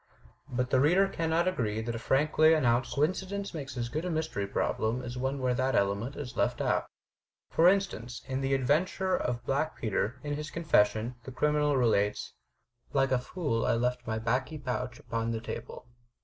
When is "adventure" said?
8.55-9.15